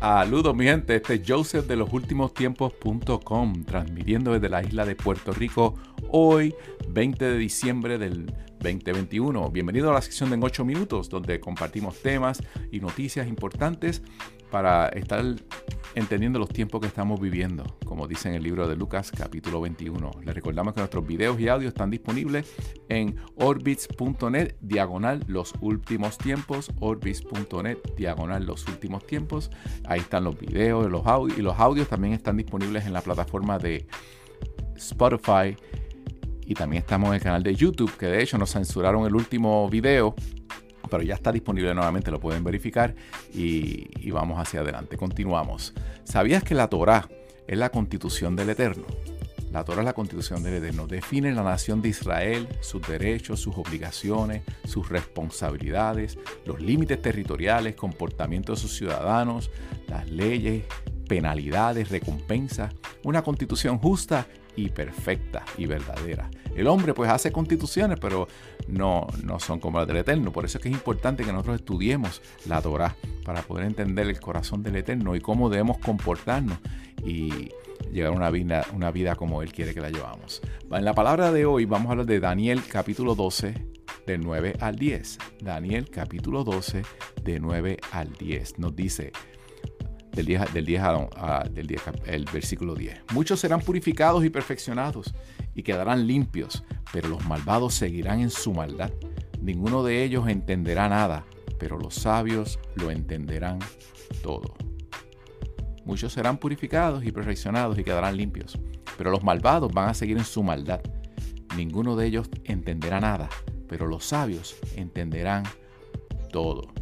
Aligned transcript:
Saludos 0.00 0.54
mi 0.54 0.64
gente, 0.64 0.94
este 0.94 1.14
es 1.14 1.22
Joseph 1.26 1.66
de 1.66 1.74
los 1.74 1.90
últimos 1.90 2.34
tiempos.com, 2.34 3.64
transmitiendo 3.64 4.34
desde 4.34 4.50
la 4.50 4.62
isla 4.62 4.84
de 4.84 4.94
Puerto 4.94 5.32
Rico 5.32 5.74
hoy, 6.10 6.54
20 6.88 7.24
de 7.24 7.38
diciembre 7.38 7.96
del 7.96 8.26
2021. 8.60 9.50
Bienvenido 9.50 9.90
a 9.90 9.94
la 9.94 10.02
sección 10.02 10.28
de 10.28 10.36
en 10.36 10.44
8 10.44 10.64
minutos, 10.66 11.08
donde 11.08 11.40
compartimos 11.40 12.00
temas 12.02 12.42
y 12.70 12.80
noticias 12.80 13.26
importantes 13.26 14.02
para 14.50 14.88
estar 14.88 15.24
entendiendo 15.96 16.38
los 16.38 16.50
tiempos 16.50 16.82
que 16.82 16.86
estamos 16.86 17.18
viviendo, 17.18 17.64
como 17.86 18.06
dice 18.06 18.28
en 18.28 18.34
el 18.34 18.42
libro 18.42 18.68
de 18.68 18.76
Lucas 18.76 19.10
capítulo 19.10 19.62
21. 19.62 20.10
Les 20.24 20.34
recordamos 20.34 20.74
que 20.74 20.80
nuestros 20.80 21.06
videos 21.06 21.40
y 21.40 21.48
audios 21.48 21.70
están 21.70 21.90
disponibles 21.90 22.54
en 22.90 23.16
orbits.net 23.36 24.56
diagonal 24.60 25.24
los 25.26 25.54
últimos 25.62 26.18
tiempos, 26.18 26.70
orbits.net 26.80 27.78
diagonal 27.96 28.44
los 28.44 28.68
últimos 28.68 29.06
tiempos. 29.06 29.50
Ahí 29.86 30.00
están 30.00 30.24
los 30.24 30.38
videos 30.38 30.90
los 30.90 31.06
audios, 31.06 31.38
y 31.38 31.42
los 31.42 31.58
audios 31.58 31.88
también 31.88 32.12
están 32.12 32.36
disponibles 32.36 32.84
en 32.84 32.92
la 32.92 33.00
plataforma 33.00 33.58
de 33.58 33.86
Spotify 34.76 35.56
y 36.44 36.54
también 36.54 36.82
estamos 36.82 37.08
en 37.08 37.14
el 37.14 37.20
canal 37.22 37.42
de 37.42 37.54
YouTube, 37.54 37.96
que 37.96 38.06
de 38.06 38.22
hecho 38.22 38.36
nos 38.36 38.52
censuraron 38.52 39.06
el 39.06 39.16
último 39.16 39.68
video 39.70 40.14
pero 40.90 41.02
ya 41.02 41.14
está 41.14 41.32
disponible 41.32 41.74
nuevamente, 41.74 42.10
lo 42.10 42.20
pueden 42.20 42.44
verificar 42.44 42.94
y, 43.34 44.10
vamos 44.10 44.38
hacia 44.38 44.60
adelante. 44.60 44.96
Continuamos. 44.96 45.74
¿Sabías 46.04 46.42
que 46.42 46.54
la 46.54 46.68
Torah 46.68 47.08
es 47.46 47.58
la 47.58 47.70
constitución 47.70 48.34
del 48.36 48.50
Eterno? 48.50 48.86
La 49.52 49.64
Torah 49.64 49.80
es 49.80 49.84
la 49.84 49.92
constitución 49.92 50.42
del 50.42 50.54
Eterno. 50.54 50.86
Define 50.86 51.32
la 51.32 51.42
nación 51.42 51.82
de 51.82 51.90
Israel, 51.90 52.48
sus 52.60 52.86
derechos, 52.86 53.40
sus 53.40 53.56
obligaciones, 53.56 54.42
sus 54.64 54.88
responsabilidades, 54.88 56.18
los 56.44 56.60
límites 56.60 57.00
territoriales, 57.00 57.74
comportamiento 57.74 58.52
de 58.52 58.58
sus 58.58 58.76
ciudadanos, 58.76 59.50
las 59.88 60.08
leyes, 60.10 60.64
penalidades, 61.08 61.90
recompensas. 61.90 62.74
Una 63.04 63.22
constitución 63.22 63.78
justa 63.78 64.26
y 64.56 64.70
perfecta 64.70 65.44
y 65.58 65.66
verdadera. 65.66 66.30
El 66.54 66.66
hombre 66.66 66.94
pues 66.94 67.10
hace 67.10 67.30
constituciones, 67.30 67.98
pero 68.00 68.26
no, 68.68 69.06
no 69.22 69.38
son 69.38 69.60
como 69.60 69.78
las 69.78 69.86
del 69.86 69.98
Eterno. 69.98 70.32
Por 70.32 70.44
eso 70.44 70.58
es 70.58 70.62
que 70.62 70.70
es 70.70 70.74
importante 70.74 71.24
que 71.24 71.32
nosotros 71.32 71.56
estudiemos 71.56 72.22
la 72.46 72.60
Torah 72.62 72.96
para 73.24 73.42
poder 73.42 73.66
entender 73.66 74.06
el 74.06 74.18
corazón 74.18 74.62
del 74.62 74.76
Eterno 74.76 75.14
y 75.14 75.20
cómo 75.20 75.50
debemos 75.50 75.78
comportarnos 75.78 76.58
y 77.04 77.50
llegar 77.92 78.12
a 78.12 78.16
una 78.16 78.30
vida, 78.30 78.64
una 78.74 78.90
vida 78.90 79.16
como 79.16 79.42
Él 79.42 79.52
quiere 79.52 79.74
que 79.74 79.80
la 79.80 79.90
llevamos. 79.90 80.40
En 80.70 80.84
la 80.84 80.94
palabra 80.94 81.30
de 81.32 81.44
hoy 81.44 81.66
vamos 81.66 81.88
a 81.88 81.92
hablar 81.92 82.06
de 82.06 82.20
Daniel 82.20 82.62
capítulo 82.66 83.14
12, 83.14 83.54
de 84.06 84.18
9 84.18 84.54
al 84.60 84.76
10. 84.76 85.18
Daniel 85.40 85.90
capítulo 85.90 86.44
12, 86.44 86.82
de 87.22 87.40
9 87.40 87.78
al 87.92 88.12
10. 88.12 88.58
Nos 88.58 88.74
dice, 88.74 89.12
del 90.16 90.26
10, 90.26 90.54
del 90.54 90.64
10, 90.64 90.82
del 91.52 91.66
10 91.66 91.82
el 92.06 92.24
versículo 92.24 92.74
10. 92.74 93.04
Muchos 93.12 93.38
serán 93.38 93.60
purificados 93.60 94.24
y 94.24 94.30
perfeccionados 94.30 95.14
y 95.54 95.62
quedarán 95.62 96.06
limpios, 96.06 96.64
pero 96.92 97.08
los 97.08 97.24
malvados 97.26 97.74
seguirán 97.74 98.20
en 98.20 98.30
su 98.30 98.52
maldad. 98.52 98.90
Ninguno 99.40 99.84
de 99.84 100.02
ellos 100.02 100.26
entenderá 100.26 100.88
nada, 100.88 101.26
pero 101.58 101.78
los 101.78 101.94
sabios 101.94 102.58
lo 102.74 102.90
entenderán 102.90 103.58
todo. 104.22 104.54
Muchos 105.84 106.14
serán 106.14 106.38
purificados 106.38 107.04
y 107.04 107.12
perfeccionados 107.12 107.78
y 107.78 107.84
quedarán 107.84 108.16
limpios, 108.16 108.58
pero 108.96 109.10
los 109.10 109.22
malvados 109.22 109.70
van 109.72 109.90
a 109.90 109.94
seguir 109.94 110.16
en 110.16 110.24
su 110.24 110.42
maldad. 110.42 110.80
Ninguno 111.56 111.94
de 111.94 112.06
ellos 112.06 112.28
entenderá 112.44 113.00
nada, 113.00 113.28
pero 113.68 113.86
los 113.86 114.04
sabios 114.04 114.56
entenderán 114.76 115.44
todo. 116.32 116.75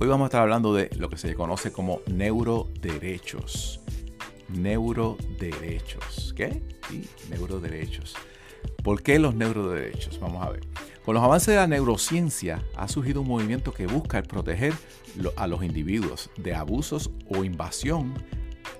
Hoy 0.00 0.08
vamos 0.08 0.24
a 0.24 0.26
estar 0.26 0.42
hablando 0.42 0.74
de 0.74 0.90
lo 0.98 1.08
que 1.08 1.16
se 1.16 1.34
conoce 1.34 1.70
como 1.70 2.00
neuroderechos. 2.06 3.80
Neuroderechos. 4.48 6.34
¿Qué? 6.36 6.62
Sí, 6.88 7.08
neuroderechos. 7.30 8.14
¿Por 8.82 9.02
qué 9.04 9.20
los 9.20 9.36
neuroderechos? 9.36 10.18
Vamos 10.18 10.44
a 10.44 10.50
ver. 10.50 10.62
Con 11.04 11.14
los 11.14 11.22
avances 11.22 11.48
de 11.48 11.56
la 11.56 11.68
neurociencia 11.68 12.64
ha 12.76 12.88
surgido 12.88 13.20
un 13.20 13.28
movimiento 13.28 13.72
que 13.72 13.86
busca 13.86 14.20
proteger 14.22 14.74
a 15.36 15.46
los 15.46 15.62
individuos 15.62 16.28
de 16.38 16.54
abusos 16.54 17.10
o 17.28 17.44
invasión 17.44 18.14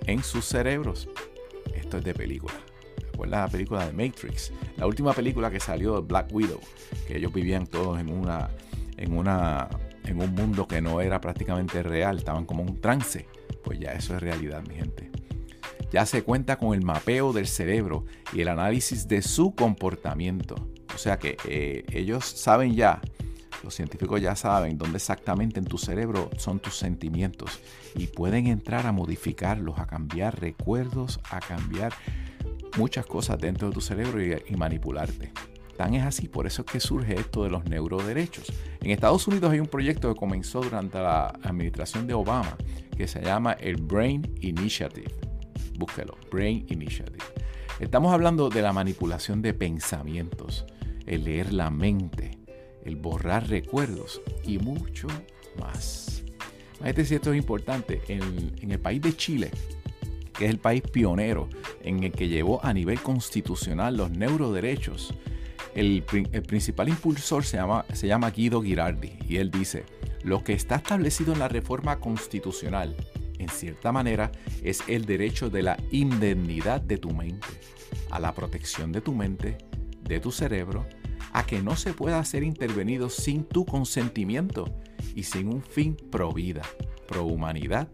en 0.06 0.24
sus 0.24 0.44
cerebros. 0.44 1.08
Esto 1.74 1.98
es 1.98 2.04
de 2.04 2.12
película. 2.12 2.54
¿Recuerdas 3.12 3.46
la 3.46 3.48
película 3.48 3.86
de 3.86 3.92
Matrix? 3.92 4.52
La 4.76 4.88
última 4.88 5.12
película 5.12 5.48
que 5.48 5.60
salió 5.60 5.94
de 5.94 6.00
Black 6.00 6.32
Widow, 6.32 6.60
que 7.06 7.18
ellos 7.18 7.32
vivían 7.32 7.68
todos 7.68 8.00
en 8.00 8.10
una, 8.10 8.50
en 8.96 9.16
una 9.16 9.68
en 10.04 10.20
un 10.20 10.34
mundo 10.34 10.66
que 10.66 10.80
no 10.80 11.00
era 11.00 11.20
prácticamente 11.20 11.82
real, 11.82 12.18
estaban 12.18 12.44
como 12.44 12.62
un 12.62 12.80
trance. 12.80 13.26
Pues 13.62 13.78
ya 13.78 13.92
eso 13.92 14.14
es 14.14 14.22
realidad, 14.22 14.62
mi 14.68 14.74
gente. 14.74 15.10
Ya 15.90 16.06
se 16.06 16.22
cuenta 16.22 16.56
con 16.56 16.74
el 16.74 16.82
mapeo 16.82 17.32
del 17.32 17.46
cerebro 17.46 18.04
y 18.32 18.40
el 18.40 18.48
análisis 18.48 19.06
de 19.08 19.22
su 19.22 19.54
comportamiento. 19.54 20.56
O 20.94 20.98
sea 20.98 21.18
que 21.18 21.36
eh, 21.48 21.84
ellos 21.92 22.24
saben 22.24 22.74
ya, 22.74 23.00
los 23.62 23.74
científicos 23.74 24.20
ya 24.20 24.36
saben 24.36 24.76
dónde 24.76 24.98
exactamente 24.98 25.58
en 25.58 25.64
tu 25.64 25.78
cerebro 25.78 26.30
son 26.36 26.60
tus 26.60 26.76
sentimientos 26.76 27.60
y 27.94 28.08
pueden 28.08 28.46
entrar 28.46 28.86
a 28.86 28.92
modificarlos, 28.92 29.78
a 29.78 29.86
cambiar 29.86 30.40
recuerdos, 30.40 31.20
a 31.30 31.40
cambiar 31.40 31.92
muchas 32.76 33.06
cosas 33.06 33.38
dentro 33.38 33.68
de 33.68 33.74
tu 33.74 33.80
cerebro 33.80 34.22
y 34.22 34.56
manipularte. 34.56 35.32
Tan 35.76 35.94
es 35.94 36.04
así, 36.04 36.28
por 36.28 36.46
eso 36.46 36.62
es 36.62 36.70
que 36.70 36.80
surge 36.80 37.18
esto 37.18 37.42
de 37.44 37.50
los 37.50 37.64
neuroderechos. 37.64 38.52
En 38.80 38.90
Estados 38.90 39.26
Unidos 39.26 39.52
hay 39.52 39.60
un 39.60 39.66
proyecto 39.66 40.12
que 40.12 40.18
comenzó 40.18 40.60
durante 40.60 40.98
la 40.98 41.26
administración 41.42 42.06
de 42.06 42.14
Obama 42.14 42.56
que 42.96 43.08
se 43.08 43.20
llama 43.20 43.54
el 43.54 43.76
Brain 43.76 44.22
Initiative. 44.40 45.10
Búsquelo, 45.76 46.16
Brain 46.30 46.64
Initiative. 46.68 47.24
Estamos 47.80 48.12
hablando 48.12 48.50
de 48.50 48.62
la 48.62 48.72
manipulación 48.72 49.42
de 49.42 49.52
pensamientos, 49.52 50.64
el 51.06 51.24
leer 51.24 51.52
la 51.52 51.70
mente, 51.70 52.38
el 52.84 52.94
borrar 52.94 53.48
recuerdos 53.48 54.22
y 54.44 54.58
mucho 54.58 55.08
más. 55.58 56.22
Este 56.84 57.04
si 57.04 57.16
esto 57.16 57.32
es 57.32 57.38
importante. 57.38 58.00
En, 58.06 58.54
en 58.60 58.70
el 58.70 58.78
país 58.78 59.00
de 59.02 59.16
Chile, 59.16 59.50
que 60.38 60.44
es 60.44 60.50
el 60.50 60.58
país 60.58 60.82
pionero 60.82 61.48
en 61.82 62.04
el 62.04 62.12
que 62.12 62.28
llevó 62.28 62.64
a 62.64 62.72
nivel 62.72 63.00
constitucional 63.00 63.96
los 63.96 64.10
neuroderechos, 64.10 65.14
el, 65.74 66.02
principal 66.02 66.88
impulsor 66.88 67.44
se 67.44 67.56
llama, 67.56 68.30
Guido 68.30 68.62
Girardi 68.62 69.12
y 69.28 69.36
él 69.36 69.50
dice, 69.50 69.84
lo 70.22 70.44
que 70.44 70.52
está 70.52 70.76
establecido 70.76 71.32
en 71.32 71.40
la 71.40 71.48
reforma 71.48 71.98
constitucional, 71.98 72.96
en 73.38 73.48
cierta 73.48 73.92
manera, 73.92 74.30
es 74.62 74.82
el 74.86 75.04
derecho 75.04 75.50
de 75.50 75.62
la 75.62 75.76
indemnidad 75.90 76.80
de 76.80 76.98
tu 76.98 77.10
mente, 77.10 77.48
a 78.10 78.20
la 78.20 78.32
protección 78.34 78.92
de 78.92 79.00
tu 79.00 79.14
mente, 79.14 79.58
de 80.02 80.20
tu 80.20 80.30
cerebro, 80.30 80.86
a 81.32 81.44
que 81.44 81.60
no 81.60 81.74
se 81.76 81.92
pueda 81.92 82.24
ser 82.24 82.44
intervenido 82.44 83.10
sin 83.10 83.44
tu 83.44 83.64
consentimiento 83.66 84.72
y 85.16 85.24
sin 85.24 85.48
un 85.48 85.62
fin 85.62 85.96
pro 85.96 86.32
vida, 86.32 86.62
pro 87.08 87.24
humanidad, 87.24 87.88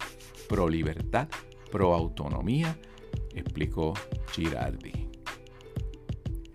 pro 0.49 0.69
libertad, 0.69 1.29
pro 1.71 1.95
autonomía, 1.95 2.79
explicó 3.35 3.95
Girardi 4.33 5.10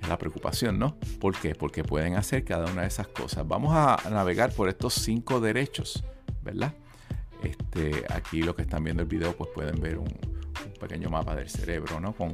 la 0.08 0.18
preocupación, 0.18 0.80
¿no? 0.80 0.98
¿Por 1.20 1.36
qué? 1.36 1.56
Porque 1.56 1.84
pueden 1.84 2.16
hacer 2.16 2.44
cada 2.44 2.72
una 2.72 2.82
de 2.82 2.88
esas 2.88 3.08
cosas. 3.08 3.48
Vamos 3.48 3.74
a 3.76 4.10
navegar 4.10 4.52
por 4.54 4.70
estos 4.70 4.94
cinco 4.94 5.40
derechos, 5.40 6.04
¿verdad? 6.44 6.74
Este, 7.44 8.06
aquí 8.10 8.42
lo 8.42 8.56
que 8.56 8.64
están 8.64 8.84
viendo 8.84 9.04
el 9.04 9.10
video, 9.10 9.36
pues 9.36 9.50
pueden 9.54 9.80
ver 9.80 9.98
un, 9.98 10.08
pequeño 10.80 11.10
mapa 11.10 11.36
del 11.36 11.50
cerebro, 11.50 12.00
¿no? 12.00 12.14
Con, 12.14 12.34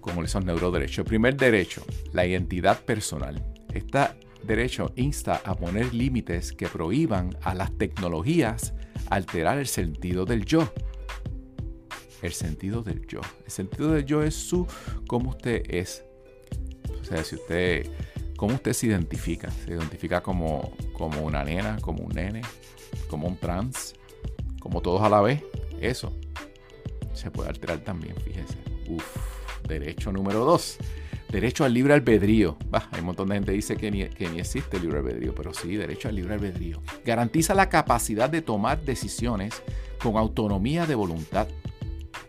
con 0.00 0.24
esos 0.24 0.44
neuroderechos. 0.44 0.98
El 0.98 1.04
primer 1.04 1.36
derecho, 1.36 1.84
la 2.12 2.26
identidad 2.26 2.80
personal. 2.84 3.44
Este 3.72 3.98
derecho 4.44 4.92
insta 4.96 5.40
a 5.44 5.54
poner 5.54 5.94
límites 5.94 6.52
que 6.52 6.68
prohíban 6.68 7.36
a 7.42 7.54
las 7.54 7.76
tecnologías 7.76 8.74
alterar 9.10 9.58
el 9.58 9.66
sentido 9.66 10.24
del 10.24 10.44
yo. 10.44 10.72
El 12.22 12.32
sentido 12.32 12.82
del 12.82 13.06
yo. 13.06 13.20
El 13.44 13.50
sentido 13.50 13.92
del 13.92 14.04
yo 14.04 14.22
es 14.22 14.34
su, 14.34 14.66
cómo 15.06 15.30
usted 15.30 15.62
es, 15.68 16.04
o 17.00 17.04
sea, 17.04 17.22
si 17.24 17.36
usted, 17.36 17.86
¿cómo 18.36 18.54
usted 18.54 18.72
se 18.72 18.86
identifica? 18.86 19.50
¿Se 19.50 19.72
identifica 19.72 20.22
como, 20.22 20.72
como 20.92 21.22
una 21.22 21.44
nena, 21.44 21.78
como 21.80 22.02
un 22.04 22.12
nene, 22.12 22.42
como 23.08 23.28
un 23.28 23.36
trans, 23.36 23.94
como 24.60 24.80
todos 24.80 25.02
a 25.02 25.08
la 25.08 25.20
vez? 25.20 25.42
Eso 25.80 26.12
se 27.14 27.30
puede 27.30 27.48
alterar 27.48 27.78
también, 27.78 28.14
fíjese. 28.16 28.58
Uf, 28.88 29.04
derecho 29.66 30.12
número 30.12 30.44
dos. 30.44 30.76
Derecho 31.30 31.64
al 31.64 31.74
libre 31.74 31.94
albedrío. 31.94 32.56
hay 32.72 33.00
un 33.00 33.06
montón 33.06 33.28
de 33.28 33.36
gente 33.36 33.50
que 33.50 33.56
dice 33.56 33.76
que 33.76 33.90
ni, 33.90 34.04
que 34.08 34.28
ni 34.28 34.38
existe 34.38 34.76
el 34.76 34.84
libre 34.84 34.98
albedrío, 34.98 35.34
pero 35.34 35.52
sí, 35.52 35.74
derecho 35.74 36.08
al 36.08 36.16
libre 36.16 36.34
albedrío. 36.34 36.80
Garantiza 37.04 37.54
la 37.54 37.68
capacidad 37.68 38.30
de 38.30 38.42
tomar 38.42 38.82
decisiones 38.82 39.62
con 40.00 40.16
autonomía 40.16 40.86
de 40.86 40.94
voluntad 40.94 41.48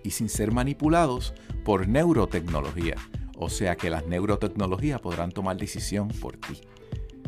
y 0.03 0.11
sin 0.11 0.29
ser 0.29 0.51
manipulados 0.51 1.33
por 1.63 1.87
neurotecnología. 1.87 2.95
O 3.37 3.49
sea 3.49 3.75
que 3.75 3.89
las 3.89 4.05
neurotecnologías 4.05 5.01
podrán 5.01 5.31
tomar 5.31 5.57
decisión 5.57 6.07
por 6.07 6.37
ti. 6.37 6.61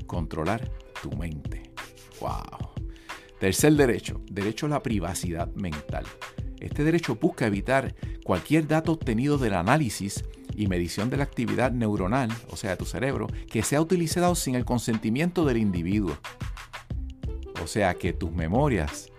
Controlar 0.06 0.72
tu 1.02 1.12
mente. 1.12 1.72
¡Wow! 2.22 2.72
Tercer 3.40 3.74
derecho, 3.74 4.22
derecho 4.32 4.66
a 4.66 4.70
la 4.70 4.84
privacidad 4.84 5.54
mental. 5.54 6.06
Este 6.60 6.84
derecho 6.84 7.16
busca 7.16 7.46
evitar 7.46 7.94
cualquier 8.24 8.68
dato 8.68 8.94
obtenido 8.94 9.38
del 9.38 9.54
análisis 9.54 10.24
y 10.56 10.68
medición 10.68 11.10
de 11.12 11.18
la 11.18 11.24
actividad 11.24 11.72
neuronal, 11.72 12.30
o 12.50 12.58
sea, 12.58 12.72
de 12.72 12.78
tu 12.78 12.86
cerebro, 12.86 13.28
que 13.50 13.62
sea 13.62 13.80
utilizado 13.80 14.34
sin 14.34 14.56
el 14.56 14.66
consentimiento 14.66 15.46
del 15.46 15.58
individuo. 15.58 16.18
O 17.62 17.68
sea, 17.68 17.94
que 17.94 18.12
tus 18.12 18.32
memorias 18.32 19.12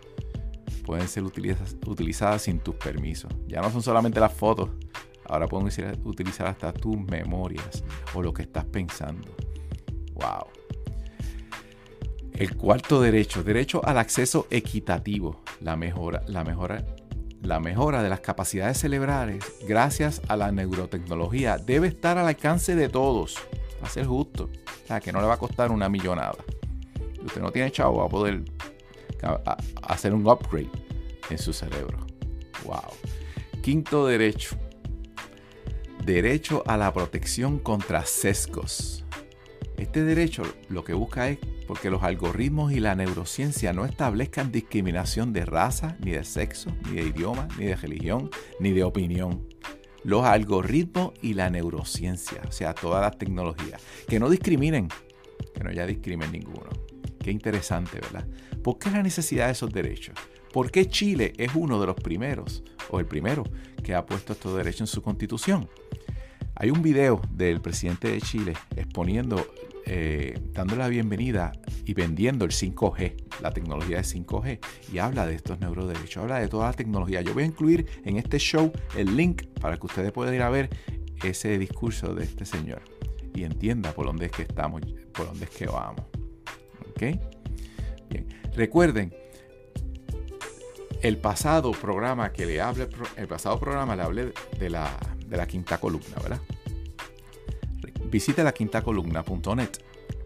pueden 0.85 1.07
ser 1.07 1.23
utilizadas 1.23 2.43
sin 2.43 2.59
tus 2.59 2.75
permisos. 2.75 3.31
Ya 3.47 3.61
no 3.61 3.71
son 3.71 3.83
solamente 3.83 4.19
las 4.19 4.33
fotos, 4.33 4.71
ahora 5.29 5.47
pueden 5.47 5.71
utilizar 6.05 6.47
hasta 6.47 6.73
tus 6.73 6.97
memorias 6.97 7.85
o 8.15 8.23
lo 8.23 8.33
que 8.33 8.43
estás 8.43 8.65
pensando. 8.65 9.29
¡Wow! 10.15 10.47
El 12.33 12.57
cuarto 12.57 13.01
derecho, 13.01 13.43
derecho 13.43 13.85
al 13.85 13.99
acceso 13.99 14.47
equitativo, 14.51 15.43
la 15.61 15.77
mejora, 15.77 16.23
la 16.29 16.45
mejora, 16.45 16.85
la 17.43 17.59
mejora 17.59 18.03
de 18.03 18.09
las 18.09 18.21
capacidades 18.21 18.79
cerebrales 18.79 19.45
gracias 19.67 20.23
a 20.29 20.37
la 20.37 20.53
neurotecnología 20.53 21.59
debe 21.59 21.89
estar 21.89 22.17
al 22.17 22.29
alcance 22.29 22.77
de 22.77 22.89
todos. 22.89 23.37
Va 23.83 23.89
a 23.89 23.91
ser 23.91 24.07
justo. 24.07 24.51
O 24.85 24.87
sea, 24.87 25.01
que 25.01 25.13
no 25.13 25.21
le 25.21 25.27
va 25.27 25.35
a 25.35 25.39
costar 25.39 25.71
una 25.71 25.89
millonada. 25.89 26.37
Si 27.15 27.27
usted 27.27 27.41
no 27.41 27.51
tiene 27.51 27.71
chavo, 27.71 27.99
va 27.99 28.07
a 28.07 28.09
poder 28.09 28.45
hacer 29.83 30.15
un 30.15 30.27
upgrade 30.27 30.71
en 31.31 31.39
su 31.39 31.53
cerebro. 31.53 31.99
Wow. 32.65 32.93
Quinto 33.63 34.07
derecho. 34.07 34.57
Derecho 36.09 36.63
a 36.67 36.79
la 36.79 36.91
protección 36.95 37.59
contra 37.59 38.07
sesgos. 38.07 39.05
Este 39.77 40.05
derecho 40.05 40.43
lo 40.71 40.83
que 40.83 40.95
busca 40.95 41.29
es 41.29 41.39
porque 41.67 41.91
los 41.91 42.03
algoritmos 42.03 42.73
y 42.73 42.81
la 42.81 42.95
neurociencia 42.95 43.75
no 43.75 43.85
establezcan 43.85 44.51
discriminación 44.51 45.35
de 45.35 45.45
raza, 45.45 45.99
ni 46.01 46.13
de 46.13 46.25
sexo, 46.25 46.75
ni 46.87 46.97
de 46.97 47.09
idioma, 47.09 47.47
ni 47.59 47.67
de 47.67 47.77
religión, 47.77 48.31
ni 48.59 48.73
de 48.73 48.85
opinión. 48.85 49.47
Los 50.03 50.25
algoritmos 50.25 51.13
y 51.21 51.35
la 51.35 51.51
neurociencia, 51.51 52.41
o 52.49 52.53
sea, 52.53 52.73
todas 52.73 53.03
las 53.03 53.19
tecnologías, 53.19 53.83
que 54.09 54.19
no 54.19 54.31
discriminen, 54.31 54.89
que 55.53 55.63
no 55.63 55.69
haya 55.69 55.85
discrimen 55.85 56.33
ninguno. 56.33 56.71
Qué 57.23 57.31
interesante, 57.31 58.01
¿verdad? 58.01 58.27
¿Por 58.63 58.79
qué 58.79 58.91
la 58.91 59.03
necesidad 59.03 59.45
de 59.45 59.53
esos 59.53 59.71
derechos? 59.71 60.15
¿Por 60.55 60.71
qué 60.71 60.87
Chile 60.87 61.35
es 61.37 61.55
uno 61.55 61.79
de 61.79 61.87
los 61.87 61.97
primeros, 61.97 62.65
o 62.91 63.01
el 63.01 63.07
primero, 63.07 63.45
que 63.83 63.95
ha 63.95 64.05
puesto 64.05 64.33
estos 64.33 64.57
derechos 64.57 64.83
en 64.83 64.87
su 64.87 65.03
constitución? 65.03 65.69
Hay 66.55 66.71
un 66.71 66.83
video 66.83 67.21
del 67.31 67.61
presidente 67.61 68.11
de 68.11 68.21
Chile 68.21 68.55
exponiendo, 68.75 69.47
eh, 69.87 70.39
dando 70.53 70.75
la 70.75 70.89
bienvenida 70.89 71.53
y 71.85 71.95
vendiendo 71.95 72.45
el 72.45 72.51
5G, 72.51 73.15
la 73.41 73.53
tecnología 73.53 73.99
de 73.99 74.03
5G, 74.03 74.59
y 74.93 74.99
habla 74.99 75.27
de 75.27 75.37
estos 75.37 75.61
neuroderechos, 75.61 76.23
habla 76.23 76.41
de 76.41 76.49
toda 76.49 76.67
la 76.67 76.73
tecnología. 76.73 77.23
Yo 77.23 77.33
voy 77.33 77.45
a 77.45 77.47
incluir 77.47 77.87
en 78.05 78.17
este 78.17 78.39
show 78.39 78.73
el 78.97 79.17
link 79.17 79.45
para 79.61 79.77
que 79.77 79.87
ustedes 79.87 80.11
puedan 80.11 80.35
ir 80.35 80.43
a 80.43 80.51
ver 80.51 80.69
ese 81.23 81.59
discurso 81.59 82.15
de 82.15 82.25
este 82.25 82.45
señor 82.45 82.83
y 83.35 83.45
entienda 83.45 83.93
por 83.93 84.07
dónde 84.07 84.27
es 84.27 84.33
que 84.33 84.43
estamos, 84.43 84.83
por 85.13 85.27
dónde 85.27 85.45
es 85.45 85.51
que 85.51 85.67
vamos. 85.67 86.03
¿Ok? 86.91 87.03
Bien. 88.11 88.27
Recuerden, 88.55 89.15
el 91.03 91.19
pasado 91.19 91.73
programa 91.73 92.33
que 92.33 92.47
le 92.47 92.61
hable, 92.61 92.89
el 93.17 93.29
pasado 93.29 93.59
programa 93.59 93.95
le 93.97 94.03
hablé 94.03 94.33
de 94.59 94.71
la, 94.71 94.97
de 95.27 95.37
la 95.37 95.47
quinta 95.47 95.79
columna, 95.79 96.17
¿verdad? 96.23 96.41
Visite 98.11 98.43
la 98.43 98.53
quintacolumna.net 98.53 99.71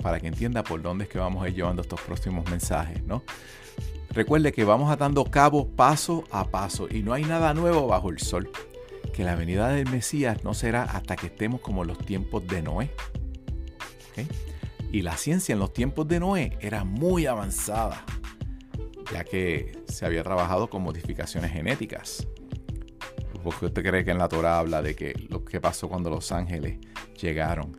para 0.03 0.21
que 0.21 0.29
entienda 0.29 0.63
por 0.63 0.83
dónde 0.83 1.05
es 1.05 1.11
que 1.11 1.19
vamos 1.19 1.45
a 1.45 1.49
ir 1.49 1.55
llevando 1.55 1.83
estos 1.83 2.01
próximos 2.01 2.49
mensajes, 2.51 3.03
¿no? 3.05 3.23
Recuerde 4.11 4.53
que 4.53 4.65
vamos 4.65 4.91
atando 4.91 5.25
cabos 5.25 5.67
paso 5.75 6.25
a 6.31 6.49
paso 6.49 6.87
y 6.91 7.03
no 7.03 7.13
hay 7.13 7.25
nada 7.25 7.55
nuevo 7.55 7.87
bajo 7.87 8.11
el 8.11 8.19
sol. 8.19 8.51
Que 9.13 9.25
la 9.25 9.37
venida 9.37 9.69
del 9.69 9.89
Mesías 9.89 10.45
no 10.45 10.55
será 10.55 10.85
hasta 10.85 11.17
que 11.17 11.27
estemos 11.27 11.61
como 11.61 11.83
en 11.83 11.89
los 11.89 11.99
tiempos 11.99 12.47
de 12.47 12.63
Noé. 12.63 12.91
Y 14.91 15.03
la 15.03 15.17
ciencia 15.17 15.55
en 15.55 15.59
los 15.59 15.73
tiempos 15.73 16.07
de 16.09 16.21
Noé 16.21 16.59
era 16.61 16.85
muy 16.85 17.27
avanzada 17.27 18.05
ya 19.13 19.25
que 19.25 19.83
se 19.89 20.07
había 20.07 20.23
trabajado 20.23 20.69
con 20.71 20.83
modificaciones 20.83 21.53
genéticas. 21.53 22.27
¿Por 23.43 23.59
qué 23.59 23.67
usted 23.67 23.83
cree 23.83 24.05
que 24.05 24.13
en 24.13 24.19
la 24.19 24.29
Torah 24.29 24.59
habla 24.59 24.83
de 24.83 24.95
que 24.95 25.15
lo 25.29 25.45
que 25.45 25.61
pasó 25.61 25.89
cuando 25.89 26.11
los 26.11 26.31
ángeles 26.33 26.79
llegaron 27.21 27.75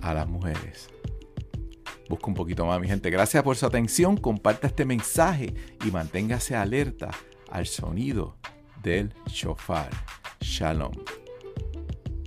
a 0.00 0.14
las 0.14 0.28
mujeres? 0.28 0.88
Busca 2.08 2.28
un 2.28 2.34
poquito 2.34 2.64
más, 2.64 2.80
mi 2.80 2.88
gente. 2.88 3.10
Gracias 3.10 3.42
por 3.42 3.56
su 3.56 3.66
atención. 3.66 4.16
Comparta 4.16 4.68
este 4.68 4.84
mensaje 4.84 5.52
y 5.84 5.90
manténgase 5.90 6.56
alerta 6.56 7.10
al 7.50 7.66
sonido 7.66 8.38
del 8.82 9.12
shofar. 9.26 9.90
Shalom. 10.40 10.92